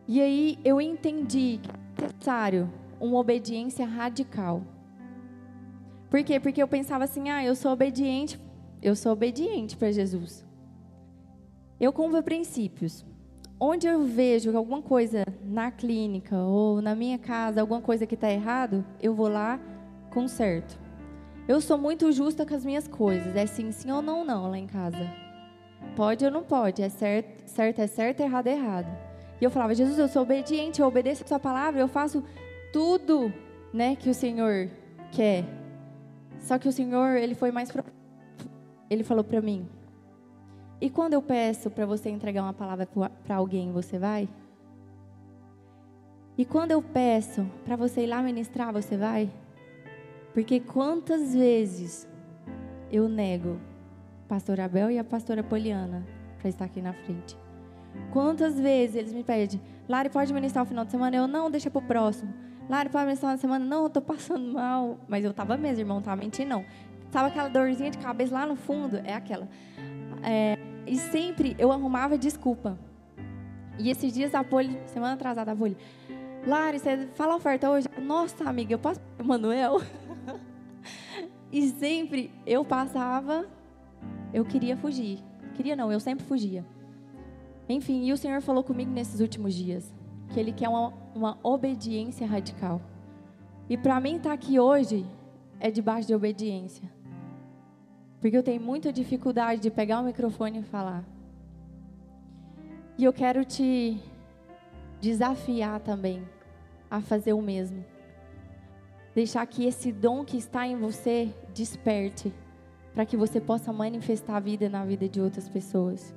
[0.09, 2.69] E aí eu entendi que é necessário
[3.01, 4.63] uma obediência radical.
[6.11, 6.41] Por quê?
[6.41, 8.39] Porque eu pensava assim: ah, eu sou obediente,
[8.83, 10.45] eu sou obediente para Jesus.
[11.79, 13.05] Eu cumpro princípios.
[13.61, 18.31] Onde eu vejo alguma coisa na clínica ou na minha casa, alguma coisa que está
[18.31, 19.61] errado, eu vou lá,
[20.11, 20.79] conserto.
[21.49, 23.35] Eu sou muito justa com as minhas coisas.
[23.35, 25.11] É sim, sim ou não, não lá em casa.
[25.97, 29.09] Pode ou não pode, é certo, certo é certo, errado é errado.
[29.41, 32.23] E eu falava, Jesus, eu sou obediente, eu obedeço a sua palavra, eu faço
[32.73, 33.33] tudo,
[33.73, 34.71] né, que o Senhor
[35.13, 35.45] quer.
[36.41, 37.85] Só que o Senhor, ele foi mais pro...
[38.89, 39.69] ele falou para mim:
[40.81, 44.29] "E quando eu peço para você entregar uma palavra para alguém, você vai?"
[46.37, 49.29] E quando eu peço para você ir lá ministrar, você vai?
[50.33, 52.07] Porque quantas vezes
[52.93, 53.59] eu nego
[54.29, 56.07] pastor Abel e a pastora Poliana
[56.39, 57.37] para estar aqui na frente.
[58.13, 61.17] Quantas vezes eles me pedem, Lari, pode ministrar o final de semana?
[61.17, 62.33] Eu, não, deixa para o próximo.
[62.69, 63.65] Lari, pode ministrar na semana?
[63.65, 64.99] Não, eu tô passando mal.
[65.09, 66.65] Mas eu tava mesmo, irmão, tava mentindo, não.
[67.11, 68.97] Sabe aquela dorzinha de cabeça lá no fundo?
[69.05, 69.49] É aquela.
[70.23, 72.79] É, e sempre eu arrumava desculpa.
[73.79, 75.77] E esses dias a Poli, semana atrasada, a Poli,
[76.47, 77.87] Lari, você fala oferta hoje?
[78.01, 79.81] Nossa, amiga, eu posso Manuel?
[81.53, 83.47] e sempre eu passava
[84.33, 85.19] eu queria fugir.
[85.55, 86.65] Queria não, eu sempre fugia.
[87.69, 89.93] Enfim, e o Senhor falou comigo nesses últimos dias
[90.29, 92.81] que Ele quer uma, uma obediência radical.
[93.69, 95.07] E para mim estar tá aqui hoje
[95.61, 96.91] é debaixo de obediência.
[98.21, 101.05] Porque eu tenho muita dificuldade de pegar o microfone e falar.
[102.97, 104.01] E eu quero te
[105.01, 106.27] desafiar também
[106.91, 107.85] a fazer o mesmo.
[109.15, 112.33] Deixar que esse dom que está em você desperte,
[112.95, 116.15] para que você possa manifestar a vida na vida de outras pessoas.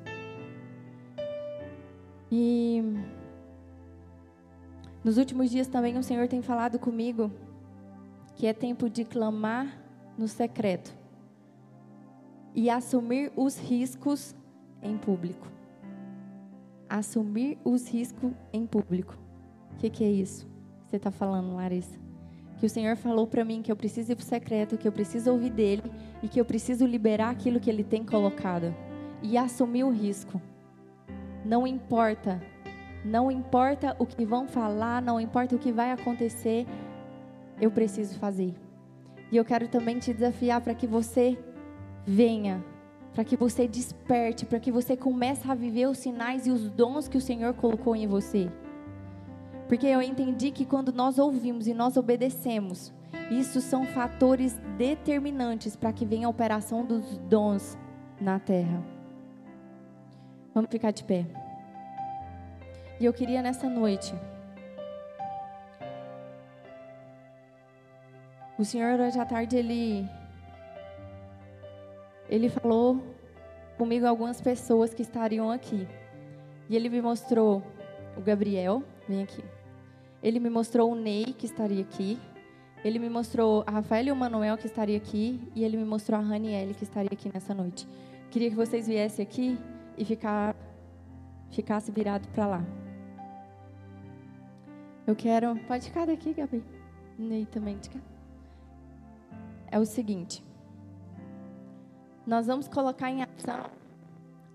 [2.32, 2.84] E
[5.04, 7.32] nos últimos dias também o Senhor tem falado comigo
[8.36, 9.80] que é tempo de clamar
[10.18, 10.96] no secreto
[12.54, 14.36] e assumir os riscos
[14.82, 15.48] em público.
[16.90, 19.18] Assumir os riscos em público.
[19.74, 20.48] O que, que, é isso?
[20.86, 22.00] Você está falando, Larissa?
[22.58, 24.92] Que o Senhor falou para mim que eu preciso ir para o secreto, que eu
[24.92, 25.84] preciso ouvir dele
[26.22, 28.76] e que eu preciso liberar aquilo que ele tem colocado
[29.24, 30.42] e assumir o risco.
[31.46, 32.42] Não importa
[33.04, 36.68] não importa o que vão falar, não importa o que vai acontecer,
[37.60, 38.54] eu preciso fazer.
[39.32, 41.38] E eu quero também te desafiar para que você
[42.06, 42.64] venha,
[43.14, 47.08] para que você desperte, para que você comece a viver os sinais e os dons
[47.08, 48.52] que o Senhor colocou em você.
[49.68, 52.94] Porque eu entendi que quando nós ouvimos e nós obedecemos,
[53.30, 57.78] isso são fatores determinantes para que venha a operação dos dons
[58.20, 58.84] na terra.
[60.54, 61.26] Vamos ficar de pé.
[63.02, 64.14] E eu queria nessa noite.
[68.60, 70.08] O Senhor hoje à tarde ele
[72.30, 73.02] ele falou
[73.76, 75.88] comigo algumas pessoas que estariam aqui.
[76.70, 77.64] E ele me mostrou
[78.16, 79.44] o Gabriel, vem aqui.
[80.22, 82.20] Ele me mostrou o Ney que estaria aqui.
[82.86, 86.20] Ele me mostrou a Rafael e o Manuel que estaria aqui e ele me mostrou
[86.20, 87.88] a Raniele que estaria aqui nessa noite.
[88.30, 89.58] Queria que vocês viessem aqui
[89.98, 90.56] e ficar
[91.50, 92.81] ficasse virado para lá.
[95.06, 95.56] Eu quero.
[95.68, 96.64] Pode ficar daqui, Gabi.
[97.18, 98.00] Ney também de cá.
[99.70, 100.44] É o seguinte.
[102.26, 103.70] Nós vamos colocar em ação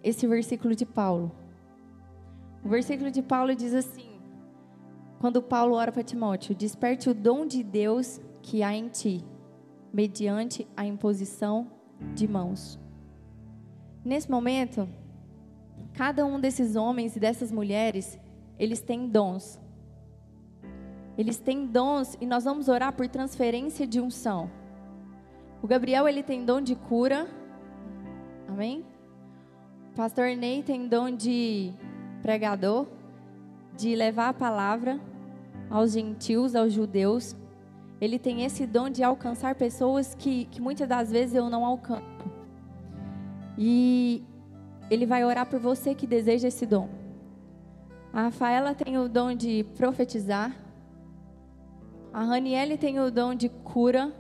[0.02, 1.32] esse versículo de Paulo.
[2.64, 4.20] O versículo de Paulo diz assim:
[5.18, 9.24] quando Paulo ora para Timóteo, desperte o dom de Deus que há em ti,
[9.92, 11.70] mediante a imposição
[12.14, 12.78] de mãos.
[14.04, 14.88] Nesse momento,
[15.94, 18.18] cada um desses homens e dessas mulheres,
[18.59, 19.59] eles têm dons.
[21.16, 24.50] Eles têm dons e nós vamos orar por transferência de unção.
[25.62, 27.26] O Gabriel ele tem dom de cura.
[28.46, 28.85] Amém?
[29.92, 31.72] O pastor Ney tem dom de
[32.22, 32.87] pregador,
[33.76, 35.00] de levar a palavra
[35.70, 37.35] aos gentios, aos judeus.
[38.00, 42.05] Ele tem esse dom de alcançar pessoas que, que muitas das vezes eu não alcanço.
[43.57, 44.22] E
[44.90, 46.88] ele vai orar por você que deseja esse dom.
[48.12, 50.65] A Rafaela tem o dom de profetizar.
[52.16, 54.11] A Raniele tem o dom de cura.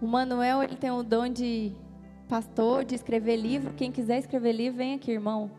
[0.00, 1.70] O Manuel ele tem o dom de
[2.26, 3.74] pastor, de escrever livro.
[3.74, 5.50] Quem quiser escrever livro, vem aqui, irmão.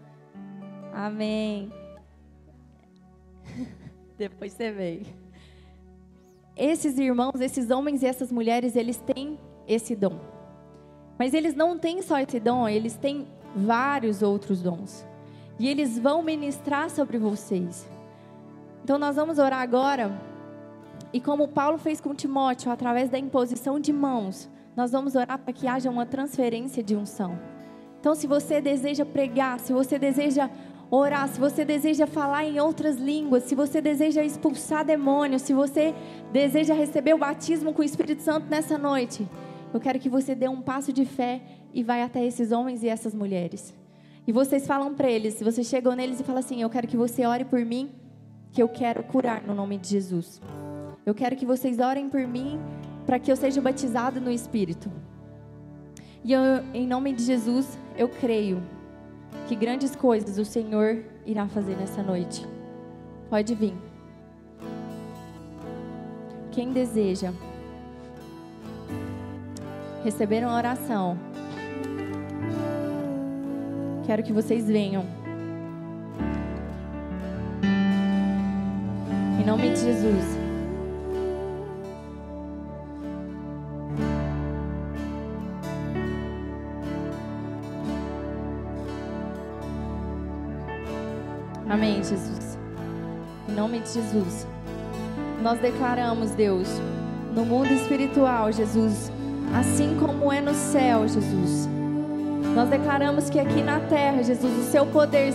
[0.91, 1.71] Amém.
[4.17, 5.03] Depois você vem.
[6.57, 9.37] Esses irmãos, esses homens e essas mulheres, eles têm
[9.67, 10.19] esse dom.
[11.19, 15.05] Mas eles não têm só esse dom, eles têm vários outros dons.
[15.59, 17.87] E eles vão ministrar sobre vocês.
[18.83, 20.27] Então nós vamos orar agora
[21.11, 25.53] e como Paulo fez com Timóteo, através da imposição de mãos, nós vamos orar para
[25.53, 27.37] que haja uma transferência de unção.
[27.99, 30.49] Então, se você deseja pregar, se você deseja
[30.89, 35.93] orar, se você deseja falar em outras línguas, se você deseja expulsar demônios, se você
[36.31, 39.27] deseja receber o batismo com o Espírito Santo nessa noite,
[39.73, 41.41] eu quero que você dê um passo de fé
[41.73, 43.73] e vai até esses homens e essas mulheres.
[44.25, 46.97] E vocês falam para eles, se você chegou neles e fala assim: Eu quero que
[46.97, 47.89] você ore por mim,
[48.51, 50.41] que eu quero curar no nome de Jesus.
[51.05, 52.59] Eu quero que vocês orem por mim
[53.05, 54.91] para que eu seja batizado no Espírito.
[56.23, 56.41] E eu,
[56.73, 58.61] em nome de Jesus, eu creio
[59.47, 62.45] que grandes coisas o Senhor irá fazer nessa noite.
[63.29, 63.73] Pode vir.
[66.51, 67.31] Quem deseja
[70.03, 71.17] receber uma oração,
[74.05, 75.05] quero que vocês venham.
[79.39, 80.38] Em nome de Jesus.
[91.69, 92.57] Amém, Jesus.
[93.47, 94.47] Em nome de Jesus.
[95.43, 96.67] Nós declaramos, Deus,
[97.35, 99.11] no mundo espiritual, Jesus,
[99.55, 101.69] assim como é no céu, Jesus.
[102.55, 105.31] Nós declaramos que aqui na terra, Jesus, o seu poder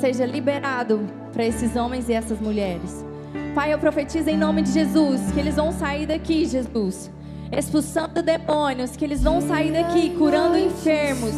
[0.00, 1.00] seja liberado
[1.32, 3.04] para esses homens e essas mulheres.
[3.52, 7.10] Pai, eu profetizo em nome de Jesus que eles vão sair daqui, Jesus,
[7.50, 11.34] expulsando demônios, que eles vão sair daqui curando enfermos.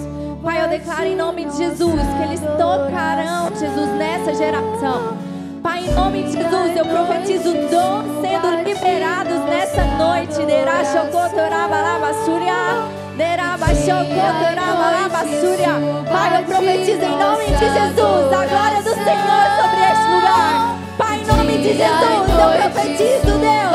[0.46, 5.18] Pai, eu declaro em nome de Jesus que eles tocarão, Jesus, nessa geração.
[5.60, 10.46] Pai, em nome de Jesus, eu profetizo dons sendo liberados nessa noite.
[16.12, 20.78] Pai, eu profetizo em nome de Jesus a glória do Senhor sobre este lugar.
[20.96, 23.65] Pai, em nome de Jesus, eu profetizo, Deus,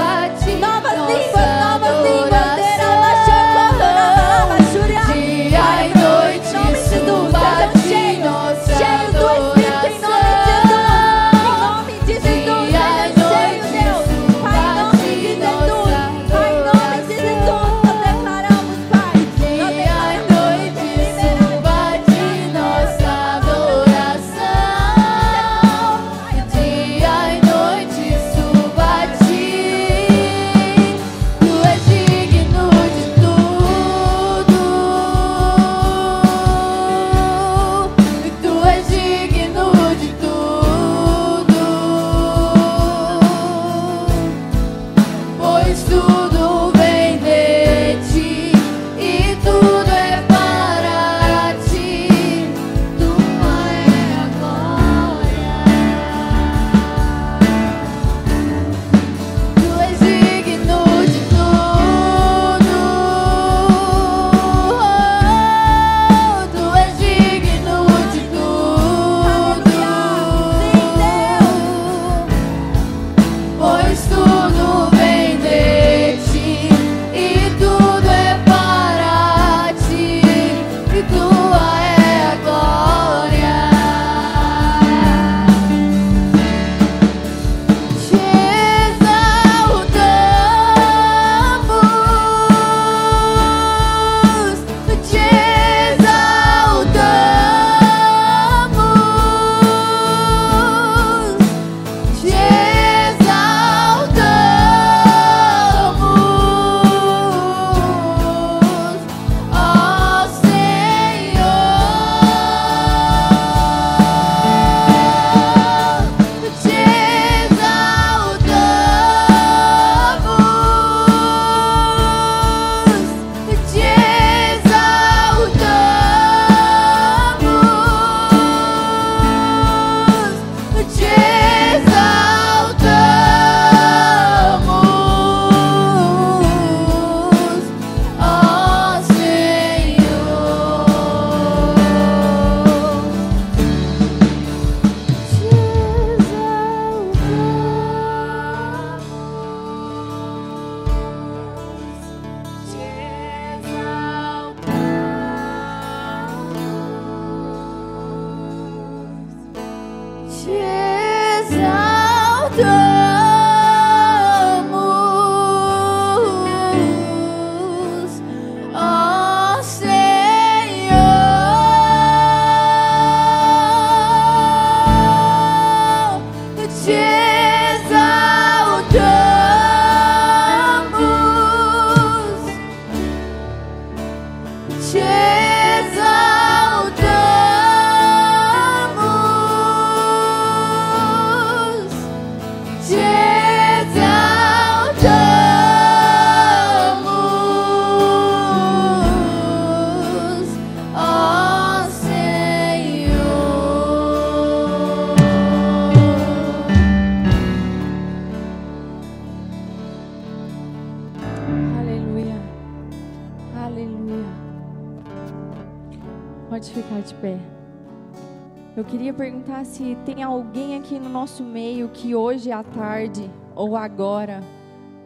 [219.64, 224.42] se tem alguém aqui no nosso meio que hoje à tarde, ou agora,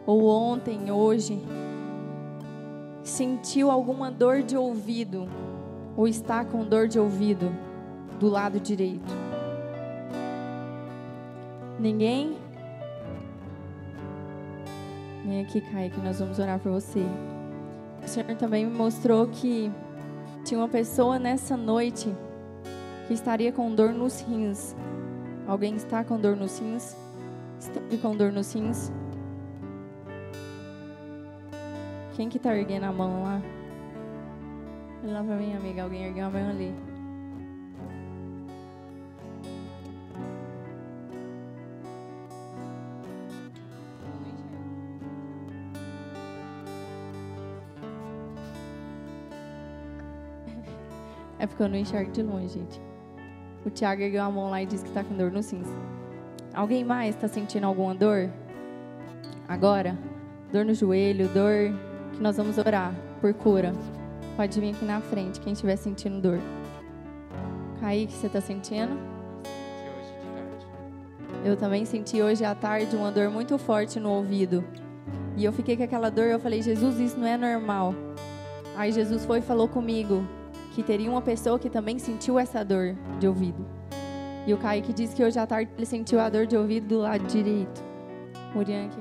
[0.04, 1.40] ou ontem, hoje,
[3.04, 5.28] sentiu alguma dor de ouvido,
[5.96, 7.54] ou está com dor de ouvido
[8.18, 9.14] do lado direito.
[11.78, 12.36] Ninguém?
[15.24, 17.06] Vem aqui, Caio, que nós vamos orar por você.
[18.04, 19.70] O Senhor também me mostrou que
[20.46, 22.14] tinha uma pessoa nessa noite
[23.08, 24.76] que estaria com dor nos rins.
[25.44, 26.96] Alguém está com dor nos rins?
[27.58, 28.92] Esteve com dor nos rins?
[32.14, 33.42] Quem que está erguendo a mão lá?
[35.02, 35.82] Olha lá para mim, amiga.
[35.82, 36.72] Alguém ergueu a mão ali.
[51.38, 52.80] É porque eu não enxergo de longe, gente.
[53.64, 55.72] O Thiago ergueu a mão lá e disse que está com dor no cinza.
[56.54, 58.30] Alguém mais está sentindo alguma dor?
[59.48, 59.98] Agora?
[60.52, 61.74] Dor no joelho, dor
[62.12, 63.72] que nós vamos orar por cura.
[64.36, 66.40] Pode vir aqui na frente, quem estiver sentindo dor.
[67.80, 68.96] Kaique, você está sentindo?
[71.44, 74.64] Eu também senti hoje à tarde uma dor muito forte no ouvido.
[75.36, 77.94] E eu fiquei com aquela dor, eu falei, Jesus, isso não é normal.
[78.76, 80.26] Aí Jesus foi e falou comigo
[80.76, 83.64] que teria uma pessoa que também sentiu essa dor de ouvido.
[84.46, 86.98] E o Kaique disse que hoje à tarde ele sentiu a dor de ouvido do
[86.98, 87.82] lado direito.
[88.54, 89.00] Murian aqui.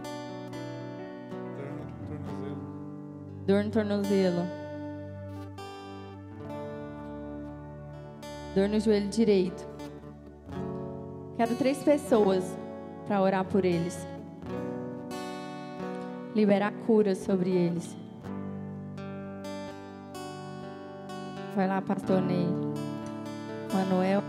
[3.46, 4.48] Dor no tornozelo.
[8.56, 9.68] Dor no joelho direito.
[11.36, 12.58] Quero três pessoas
[13.06, 14.08] para orar por eles.
[16.34, 18.05] Liberar cura sobre eles.
[21.56, 22.46] Vai lá, pastor Ney.
[23.74, 24.22] Manuel.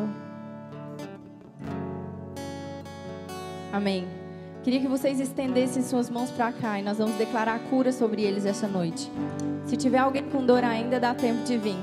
[3.72, 4.06] Amém.
[4.62, 8.46] Queria que vocês estendessem suas mãos para cá e nós vamos declarar cura sobre eles
[8.46, 9.10] essa noite.
[9.64, 11.76] Se tiver alguém com dor ainda, dá tempo de vir.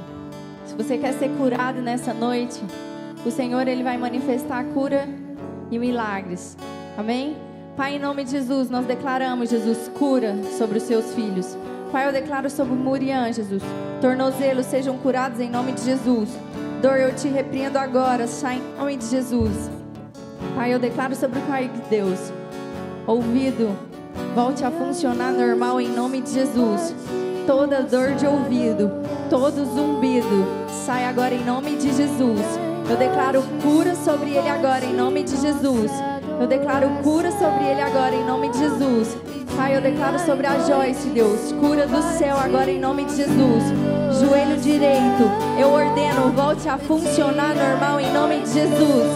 [0.65, 2.61] Se você quer ser curado nessa noite,
[3.25, 5.07] o Senhor ele vai manifestar cura
[5.69, 6.57] e milagres.
[6.97, 7.35] Amém?
[7.75, 11.57] Pai, em nome de Jesus, nós declaramos, Jesus, cura sobre os seus filhos.
[11.93, 13.61] Pai, eu declaro sobre Murian, Jesus.
[14.01, 16.27] Tornozelos sejam curados em nome de Jesus.
[16.81, 19.69] Dor, eu te repreendo agora, sai em nome de Jesus.
[20.55, 22.19] Pai, eu declaro sobre o Pai de Deus
[23.05, 23.77] ouvido
[24.33, 26.95] volte a funcionar normal em nome de Jesus.
[27.45, 28.89] Toda dor de ouvido,
[29.29, 30.47] todo zumbido,
[30.85, 32.41] sai agora em nome de Jesus.
[32.89, 35.91] Eu declaro cura sobre ele agora em nome de Jesus.
[36.39, 39.15] Eu declaro cura sobre ele agora em nome de Jesus.
[39.55, 43.63] Pai, eu declaro sobre a Joyce, Deus, cura do céu agora em nome de Jesus.
[44.19, 45.29] Joelho direito,
[45.59, 49.07] eu ordeno, volte a funcionar normal em nome de Jesus.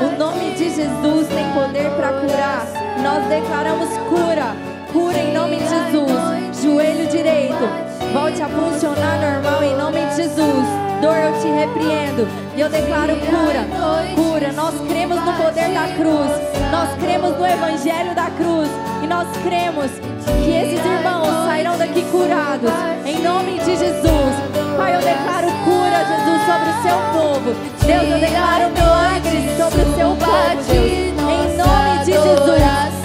[0.00, 2.66] O nome de Jesus tem poder para curar.
[3.02, 4.54] Nós declaramos cura,
[4.92, 6.62] cura em nome de Jesus.
[6.62, 7.68] Joelho direito,
[8.12, 10.66] volte a funcionar normal em nome de Jesus.
[11.00, 13.66] Dor, eu te repreendo e eu declaro cura,
[14.14, 14.52] cura.
[14.52, 16.30] Nós cremos no poder da cruz,
[16.70, 18.68] nós cremos no evangelho da cruz
[19.02, 19.90] e nós cremos
[20.44, 22.70] que esses irmãos sairão daqui curados
[23.06, 24.34] em nome de Jesus.
[24.76, 27.54] Pai, eu declaro cura, Jesus, sobre o seu povo.
[27.86, 31.10] Deus, eu declaro milagres sobre o seu povo, Deus.
[31.30, 32.99] Em nome de Jesus.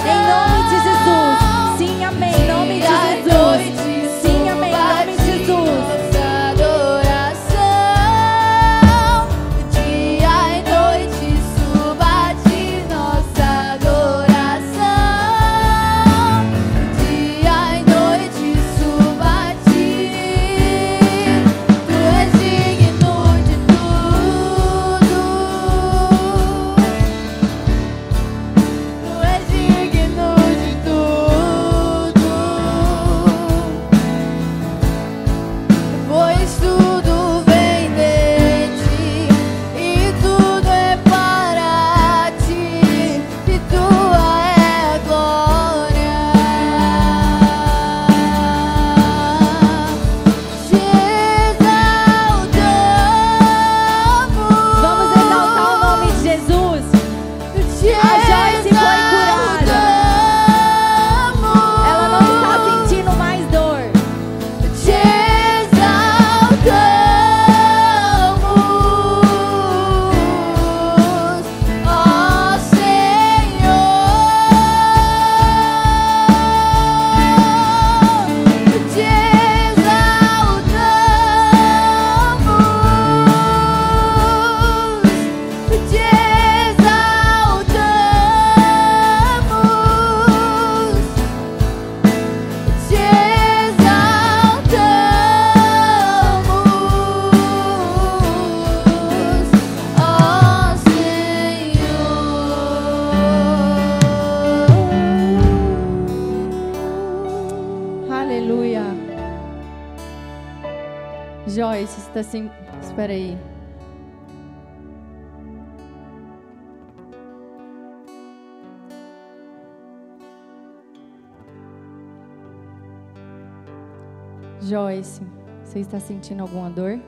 [124.65, 125.21] Joyce,
[125.63, 126.99] você está sentindo alguma dor?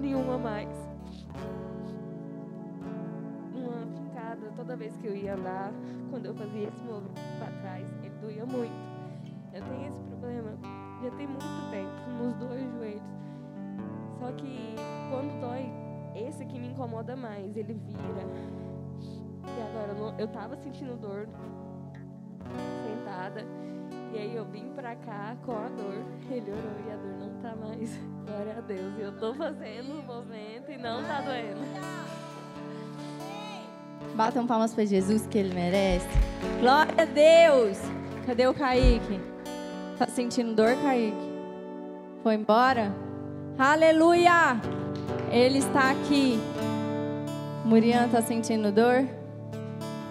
[0.00, 0.68] Nenhuma mais.
[3.52, 5.72] Uma fincada toda vez que eu ia andar,
[6.10, 8.72] quando eu fazia esse movimento para trás, ele doía muito.
[9.52, 10.52] Eu tenho esse problema
[11.02, 13.02] já tem muito tempo nos dois joelhos
[14.20, 14.76] Só que
[15.10, 15.66] quando dói,
[16.14, 18.24] esse aqui me incomoda mais, ele vira.
[19.44, 21.28] E agora eu, não, eu tava sentindo dor
[22.86, 23.44] sentada.
[24.12, 26.04] E aí eu vim pra cá com a dor.
[26.30, 27.98] Ele orou e a dor não tá mais.
[28.26, 28.98] Glória a Deus.
[28.98, 31.60] E eu tô fazendo o movimento e não tá doendo.
[34.14, 36.06] Batam palmas para Jesus que ele merece.
[36.60, 37.78] Glória a Deus.
[38.26, 39.18] Cadê o Kaique?
[39.98, 41.32] Tá sentindo dor, Kaique?
[42.22, 42.94] Foi embora?
[43.58, 44.60] Aleluia!
[45.30, 46.38] Ele está aqui.
[47.64, 49.08] Murian tá sentindo dor?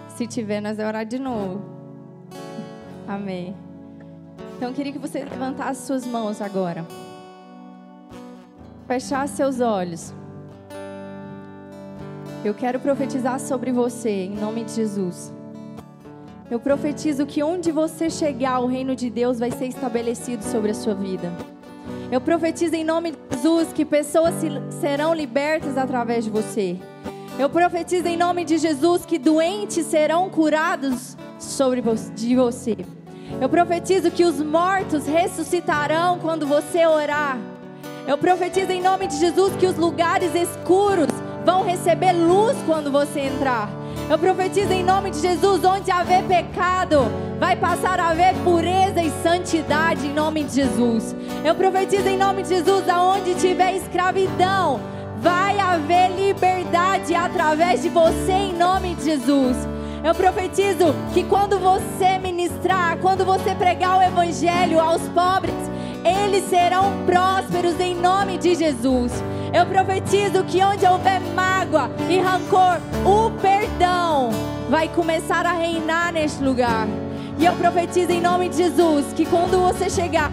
[0.10, 1.62] Se tiver, nós vamos orar de novo.
[3.08, 3.56] Amém.
[4.62, 6.86] Então eu queria que você levantasse suas mãos agora.
[8.88, 10.14] Fechasse seus olhos.
[12.45, 15.34] Eu quero profetizar sobre você, em nome de Jesus.
[16.51, 20.76] Eu profetizo que onde você chegar, o reino de Deus vai ser estabelecido sobre a
[20.76, 21.34] sua vida.
[22.12, 24.36] Eu profetizo em nome de Jesus que pessoas
[24.80, 26.78] serão libertas através de você.
[27.39, 31.82] Eu profetizo em nome de Jesus que doentes serão curados sobre
[32.14, 32.78] de você.
[33.42, 37.39] Eu profetizo que os mortos ressuscitarão quando você orar.
[38.08, 41.08] Eu profetizo em nome de Jesus que os lugares escuros
[41.44, 43.68] vão receber luz quando você entrar.
[44.08, 47.00] Eu profetizo em nome de Jesus, onde haver pecado,
[47.39, 51.16] vai passar a haver pureza e santidade em nome de Jesus.
[51.44, 54.80] Eu profetizo em nome de Jesus, aonde tiver escravidão,
[55.18, 59.58] vai haver liberdade através de você em nome de Jesus.
[60.04, 65.54] Eu profetizo que quando você ministrar, quando você pregar o evangelho aos pobres,
[66.04, 69.12] eles serão prósperos em nome de Jesus.
[69.54, 74.32] Eu profetizo que onde houver mágoa e rancor, o perdão
[74.72, 76.88] vai começar a reinar neste lugar.
[77.38, 80.32] E eu profetizo em nome de Jesus que quando você chegar,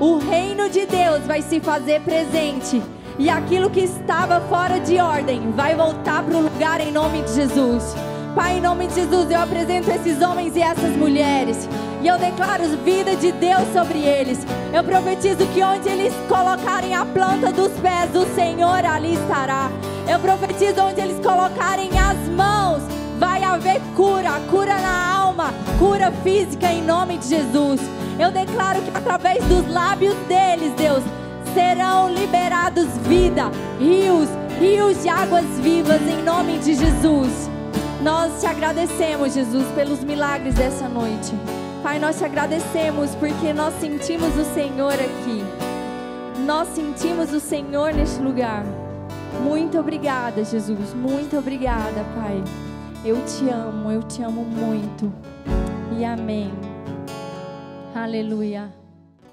[0.00, 2.82] o reino de Deus vai se fazer presente.
[3.18, 7.34] E aquilo que estava fora de ordem vai voltar para o lugar em nome de
[7.34, 7.94] Jesus.
[8.34, 11.68] Pai, em nome de Jesus, eu apresento esses homens e essas mulheres.
[12.02, 14.38] E eu declaro vida de Deus sobre eles.
[14.72, 19.70] Eu profetizo que onde eles colocarem a planta dos pés, o Senhor ali estará.
[20.10, 22.82] Eu profetizo onde eles colocarem as mãos,
[23.18, 27.82] vai haver cura, cura na alma, cura física em nome de Jesus.
[28.18, 31.02] Eu declaro que através dos lábios deles, Deus,
[31.52, 34.28] serão liberados vida, rios,
[34.58, 37.51] rios de águas vivas em nome de Jesus.
[38.02, 41.32] Nós te agradecemos, Jesus, pelos milagres dessa noite.
[41.84, 45.44] Pai, nós te agradecemos porque nós sentimos o Senhor aqui.
[46.44, 48.64] Nós sentimos o Senhor neste lugar.
[49.44, 50.92] Muito obrigada, Jesus.
[50.94, 52.42] Muito obrigada, Pai.
[53.04, 55.12] Eu te amo, eu te amo muito.
[55.96, 56.52] E amém.
[57.94, 58.81] Aleluia.